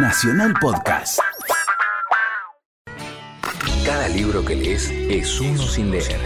[0.00, 1.18] Nacional Podcast.
[3.84, 6.20] Cada libro que lees es uno sin leer.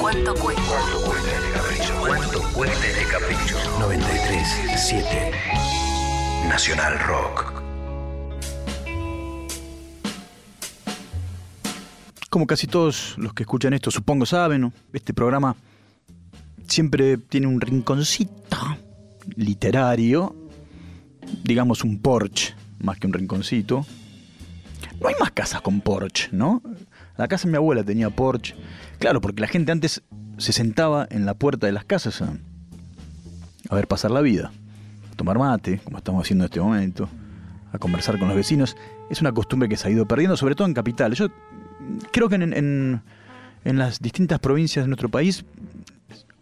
[0.00, 0.62] ¿Cuánto cuesta?
[0.62, 1.94] ¿Cuánto cuesta este capricho?
[2.00, 3.58] ¿Cuánto cuesta este capricho?
[3.78, 7.52] 93.7 Nacional Rock.
[12.30, 14.72] Como casi todos los que escuchan esto, supongo saben, ¿no?
[14.94, 15.54] este programa
[16.66, 18.78] siempre tiene un rinconcito
[19.36, 20.34] literario,
[21.42, 23.84] digamos un porch, más que un rinconcito.
[25.00, 26.62] No hay más casas con porch, ¿no?
[27.16, 28.54] La casa de mi abuela tenía porch.
[28.98, 30.02] Claro, porque la gente antes
[30.38, 34.52] se sentaba en la puerta de las casas a, ver pasar la vida,
[35.12, 37.08] a tomar mate, como estamos haciendo en este momento,
[37.72, 38.76] a conversar con los vecinos.
[39.10, 41.18] Es una costumbre que se ha ido perdiendo, sobre todo en capitales.
[41.18, 41.28] Yo
[42.12, 43.02] creo que en, en-
[43.78, 45.44] las distintas provincias de nuestro país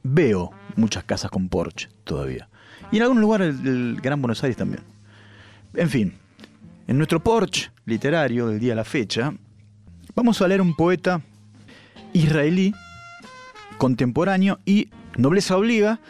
[0.03, 2.49] veo muchas casas con porch todavía.
[2.91, 4.83] Y en algún lugar del, del Gran Buenos Aires también.
[5.75, 6.15] En fin,
[6.87, 9.33] en nuestro porch literario del día a la fecha,
[10.15, 11.21] vamos a leer un poeta
[12.13, 12.75] israelí,
[13.79, 16.01] contemporáneo y nobleza obliga.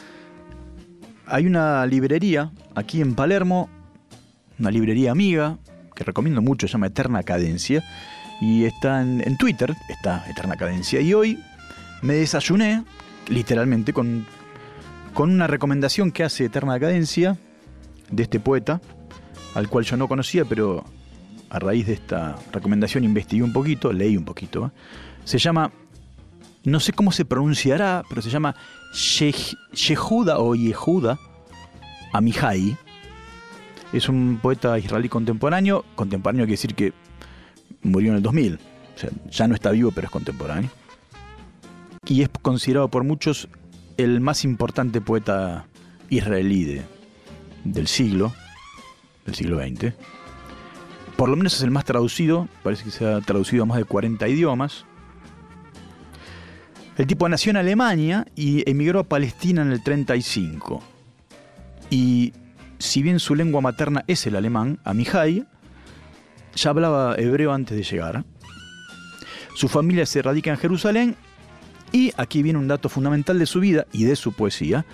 [1.27, 3.69] Hay una librería aquí en Palermo,
[4.59, 5.59] una librería amiga,
[5.95, 7.83] que recomiendo mucho, se llama Eterna Cadencia,
[8.41, 11.39] y está en, en Twitter, está Eterna Cadencia, y hoy
[12.03, 12.83] me desayuné,
[13.29, 14.27] literalmente, con,
[15.15, 17.37] con una recomendación que hace Eterna Cadencia
[18.11, 18.81] de este poeta,
[19.55, 20.85] al cual yo no conocía, pero
[21.51, 24.73] a raíz de esta recomendación investigué un poquito, leí un poquito.
[25.25, 25.71] Se llama,
[26.65, 28.55] no sé cómo se pronunciará, pero se llama
[28.93, 31.19] Yehuda o Yehuda
[32.13, 32.77] Amihai.
[33.93, 35.85] Es un poeta israelí contemporáneo.
[35.95, 36.93] Contemporáneo quiere decir que
[37.83, 38.55] murió en el 2000.
[38.55, 40.71] O sea, ya no está vivo, pero es contemporáneo.
[42.07, 43.49] Y es considerado por muchos
[43.99, 45.67] el más importante poeta
[46.09, 46.83] israelí de-
[47.65, 48.33] del siglo,
[49.25, 49.95] del siglo XX.
[51.17, 53.85] Por lo menos es el más traducido, parece que se ha traducido a más de
[53.85, 54.85] 40 idiomas.
[56.97, 60.83] El tipo nació en Alemania y emigró a Palestina en el 35.
[61.91, 62.33] Y
[62.79, 65.47] si bien su lengua materna es el alemán, Amihai
[66.55, 68.25] ya hablaba hebreo antes de llegar.
[69.55, 71.17] Su familia se radica en Jerusalén
[71.93, 74.85] y aquí viene un dato fundamental de su vida y de su poesía.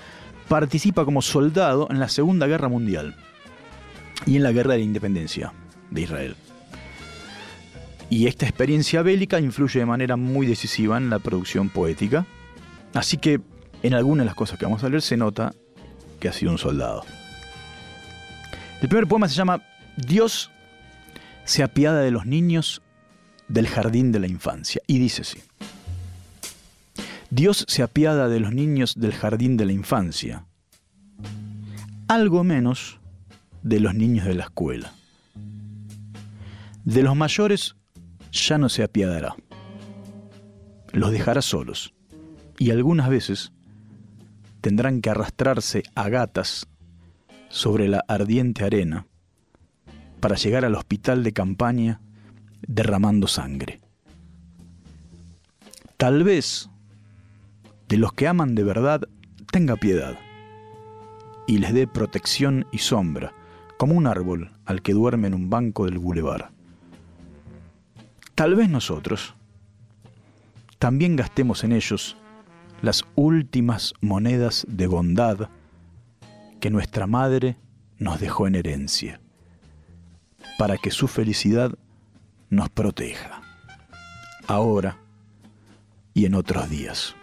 [0.49, 3.17] Participa como soldado en la Segunda Guerra Mundial
[4.27, 5.53] y en la Guerra de la Independencia
[5.91, 6.37] de Israel.
[8.11, 12.27] Y esta experiencia bélica influye de manera muy decisiva en la producción poética.
[12.95, 13.41] Así que
[13.83, 15.55] en algunas de las cosas que vamos a leer se nota
[16.19, 17.05] que ha sido un soldado.
[18.81, 19.63] El primer poema se llama
[19.97, 20.51] Dios
[21.45, 22.83] se apiada de los niños
[23.49, 24.83] del jardín de la infancia.
[24.87, 25.41] Y dice así.
[27.31, 30.45] Dios se apiada de los niños del jardín de la infancia.
[32.07, 32.98] Algo menos
[33.69, 34.93] de los niños de la escuela.
[36.85, 37.77] De los mayores
[38.33, 39.37] ya no se apiadará.
[40.93, 41.93] Los dejará solos.
[42.59, 43.53] Y algunas veces
[44.63, 46.67] tendrán que arrastrarse a gatas
[47.51, 49.07] sobre la ardiente arena
[50.21, 52.01] para llegar al hospital de campaña
[52.67, 53.81] derramando sangre.
[55.99, 56.71] Tal vez
[57.89, 59.03] de los que aman de verdad
[59.53, 60.19] tenga piedad
[61.47, 63.33] y les dé protección y sombra,
[63.79, 66.51] como un árbol al que duerme en un banco del bulevar.
[68.35, 69.35] Tal vez nosotros
[70.79, 72.17] también gastemos en ellos
[72.83, 75.49] las últimas monedas de bondad
[76.61, 77.57] que nuestra madre
[77.99, 79.21] nos dejó en herencia,
[80.59, 81.73] para que su felicidad
[82.51, 83.43] nos proteja,
[84.47, 84.99] ahora
[86.15, 87.17] y en otros días.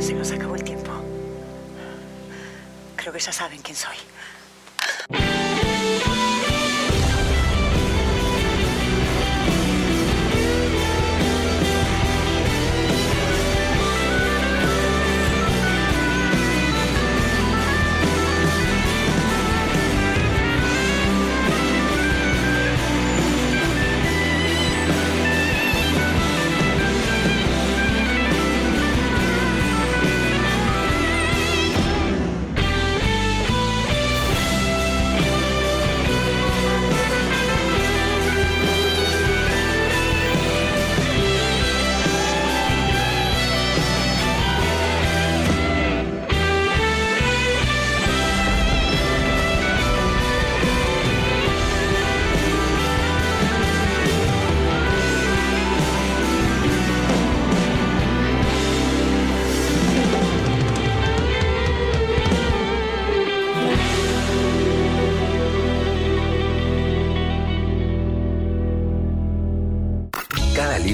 [0.00, 0.92] Se nos acabó el tiempo.
[2.96, 3.96] Creo que ya saben quién soy.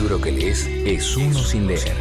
[0.04, 1.96] Libro que lees es uno sin leer.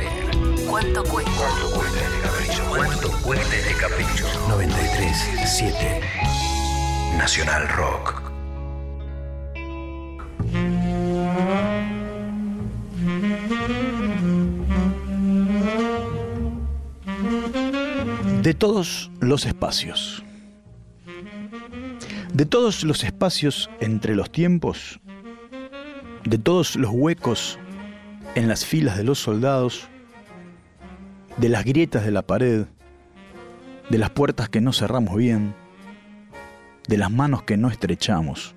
[0.69, 1.31] ¿Cuánto cuesta?
[1.37, 2.65] ¿Cuánto cuesta este capricho?
[2.67, 4.27] ¿Cuánto cuesta este capricho?
[4.49, 6.01] 93.7
[7.17, 8.21] Nacional Rock.
[18.41, 20.25] De todos los espacios.
[22.33, 24.99] De todos los espacios entre los tiempos,
[26.25, 27.59] de todos los huecos
[28.35, 29.87] en las filas de los soldados,
[31.37, 32.65] de las grietas de la pared,
[33.89, 35.53] de las puertas que no cerramos bien,
[36.87, 38.55] de las manos que no estrechamos,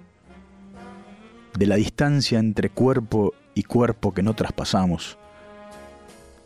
[1.59, 5.19] de la distancia entre cuerpo y cuerpo que no traspasamos,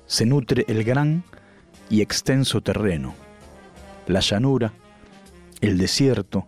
[0.07, 1.23] se nutre el gran
[1.89, 3.15] y extenso terreno,
[4.09, 4.73] la llanura,
[5.61, 6.47] el desierto,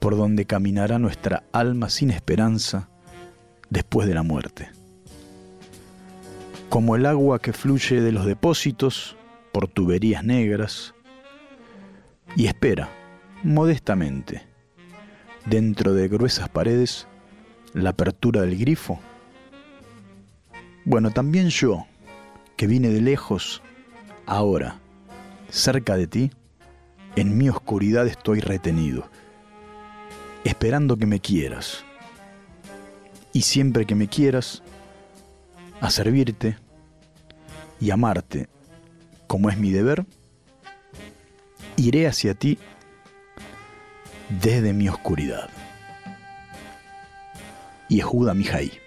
[0.00, 2.88] por donde caminará nuestra alma sin esperanza
[3.70, 4.70] después de la muerte.
[6.68, 9.16] Como el agua que fluye de los depósitos
[9.52, 10.94] por tuberías negras
[12.34, 12.90] y espera,
[13.42, 14.42] modestamente,
[15.46, 17.06] dentro de gruesas paredes,
[17.72, 18.98] la apertura del grifo.
[20.84, 21.86] Bueno, también yo,
[22.56, 23.62] que vine de lejos,
[24.26, 24.80] ahora,
[25.48, 26.30] cerca de ti,
[27.14, 29.08] en mi oscuridad estoy retenido,
[30.44, 31.84] esperando que me quieras.
[33.32, 34.62] Y siempre que me quieras,
[35.80, 36.56] a servirte
[37.80, 38.48] y amarte
[39.26, 40.06] como es mi deber,
[41.76, 42.58] iré hacia ti
[44.40, 45.48] desde mi oscuridad.
[47.88, 48.85] Yehuda Mihai.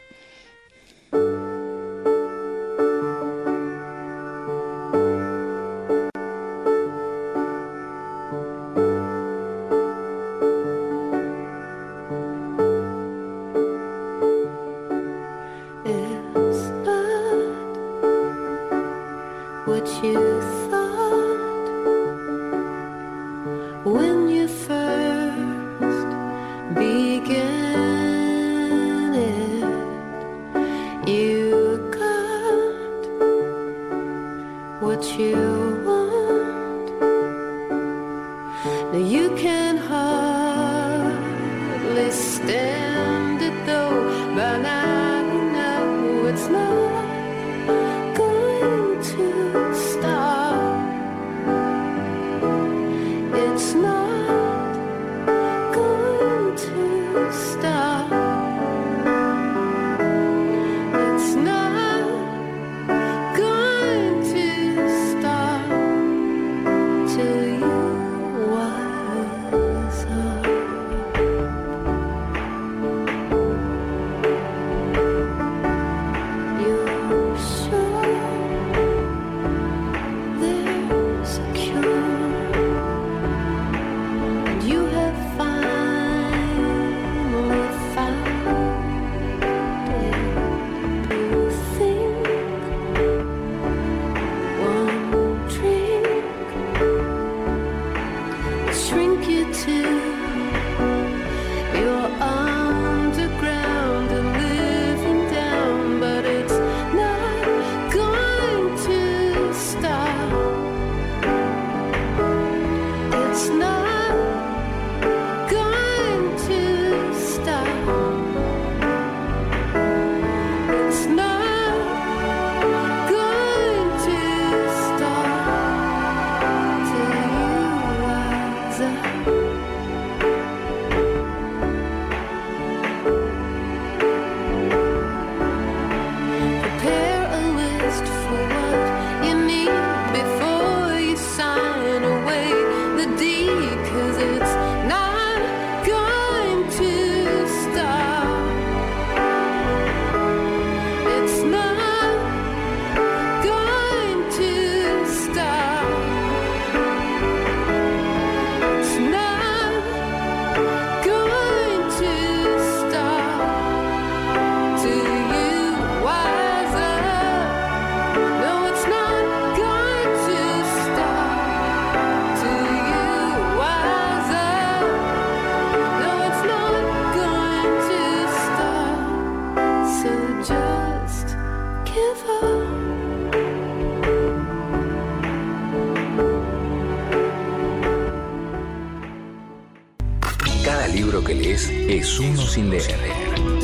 [191.20, 193.00] Libro que lees es uno sin leer.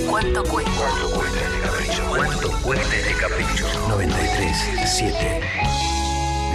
[0.09, 0.71] ¿Cuánto cuesta?
[0.71, 2.03] ¿Cuánto cuesta este capricho?
[2.09, 3.65] ¿Cuánto cuesta este capricho?
[3.89, 5.41] 93 7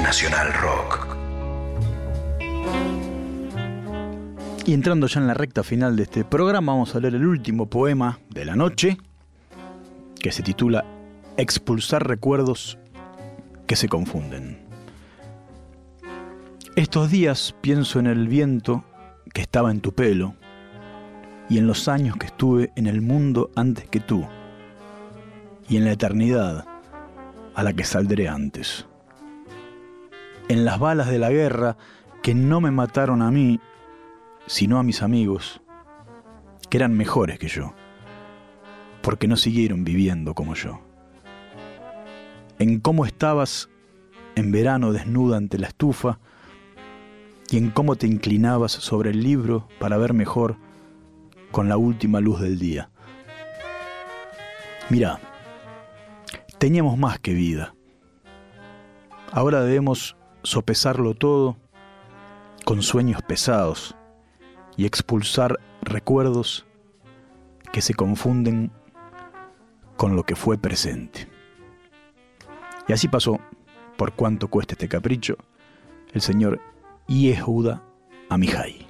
[0.03, 1.17] Nacional Rock.
[4.67, 7.67] Y entrando ya en la recta final de este programa, vamos a leer el último
[7.67, 8.99] poema de la noche,
[10.21, 10.85] que se titula
[11.37, 12.79] Expulsar recuerdos
[13.67, 14.59] que se confunden.
[16.77, 18.85] Estos días pienso en el viento
[19.33, 20.35] que estaba en tu pelo
[21.51, 24.25] y en los años que estuve en el mundo antes que tú
[25.69, 26.65] y en la eternidad
[27.55, 28.87] a la que saldré antes.
[30.49, 31.77] En las balas de la guerra
[32.23, 33.61] que no me mataron a mí,
[34.47, 35.61] sino a mis amigos,
[36.69, 37.75] que eran mejores que yo,
[39.03, 40.81] porque no siguieron viviendo como yo.
[42.61, 43.69] En cómo estabas
[44.37, 46.21] en verano desnuda ante la estufa,
[47.51, 50.57] y en cómo te inclinabas sobre el libro para ver mejor
[51.51, 52.91] con la última luz del día.
[54.89, 55.21] Mira,
[56.59, 57.75] teníamos más que vida.
[59.33, 61.57] Ahora debemos sopesarlo todo
[62.65, 63.95] con sueños pesados
[64.77, 66.67] y expulsar recuerdos
[67.73, 68.73] que se confunden
[69.97, 71.29] con lo que fue presente.
[72.89, 73.39] Y así pasó,
[73.97, 75.37] por cuánto cuesta este capricho,
[76.13, 76.61] el señor
[77.07, 77.83] Yehuda
[78.29, 78.90] Amihai.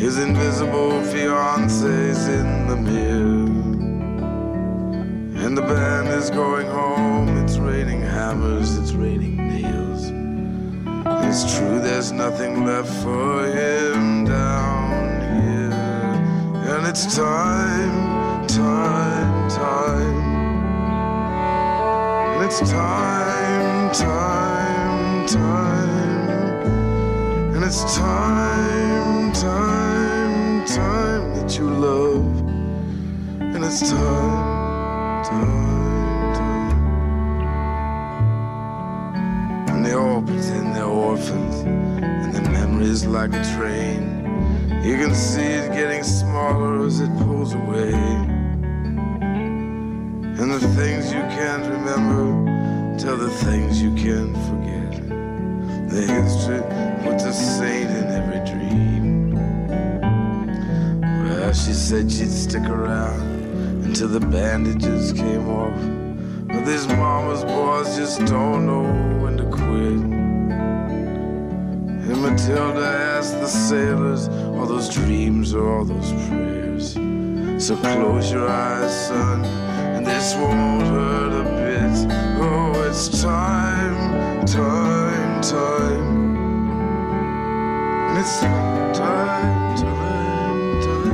[0.00, 3.50] His invisible fiance's in the mirror.
[5.44, 7.28] And the band is going home.
[7.44, 10.04] It's raining hammers, it's raining nails.
[11.26, 15.70] It's true, there's nothing left for him down here.
[16.72, 20.20] And it's time, time, time.
[22.36, 25.89] And it's time, time, time.
[27.60, 32.24] And it's time, time, time that you love.
[33.38, 36.72] And it's time, time, time.
[39.68, 41.56] And they all pretend they're orphans.
[41.60, 44.24] And their memories like a train.
[44.82, 47.92] You can see it getting smaller as it pulls away.
[50.32, 54.92] And the things you can't remember tell the things you can't forget.
[55.90, 59.34] The history puts a saint in every dream.
[61.00, 63.20] Well, she said she'd stick around
[63.84, 65.78] until the bandages came off.
[66.48, 68.84] But these mama's boys just don't know
[69.22, 70.00] when to quit.
[72.10, 76.94] And Matilda asked the sailors, all those dreams or all those prayers.
[77.64, 82.10] So close your eyes, son, and this won't hurt a bit.
[82.40, 86.29] Oh, it's time, time, time.
[88.22, 91.10] It's time, time, time.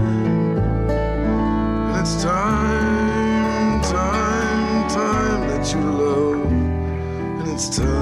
[2.01, 6.51] It's time, time, time that you love.
[6.51, 7.96] And it's time,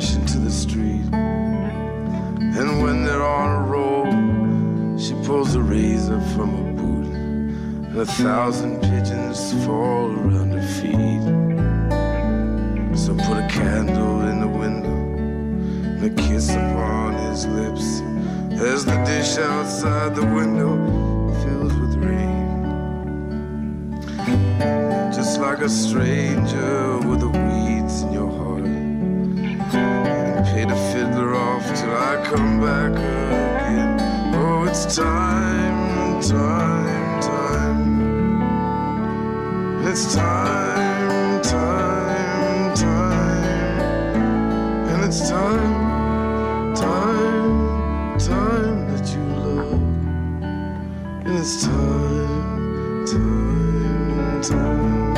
[0.00, 1.04] splash into the street.
[1.12, 7.06] And when they're on a roll, she pulls a razor from her boot,
[7.88, 11.22] and a thousand pigeons fall around her feet.
[12.98, 18.02] So put a candle in the window and a kiss upon his lips
[18.60, 20.76] as the dish outside the window
[21.42, 22.46] fills with rain.
[25.12, 28.83] Just like a stranger with the weeds in your heart.
[29.76, 34.00] And pay the fiddler off till I come back again.
[34.34, 37.64] Oh, it's time, time, time.
[39.86, 43.78] It's time, time, time.
[44.88, 49.82] And it's time, time, time that you love.
[51.26, 55.16] And it's time, time, time.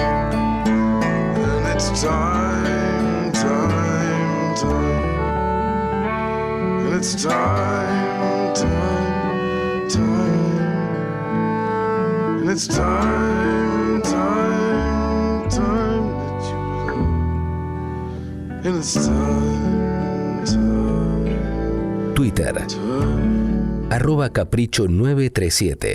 [1.47, 2.36] And it's time,
[7.07, 8.57] It's time.
[12.41, 14.03] And it's time.
[18.65, 20.45] And it's time.
[22.17, 22.67] Twitter.
[23.93, 25.87] Arroba Capricho 937.